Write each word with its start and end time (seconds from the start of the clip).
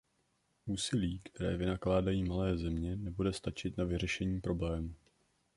Úsilí, 0.65 1.19
které 1.19 1.57
vynakládají 1.57 2.23
malé 2.23 2.57
země, 2.57 2.95
nebude 2.95 3.33
stačit 3.33 3.77
na 3.77 3.83
vyřešení 3.83 4.41
problému. 4.41 4.93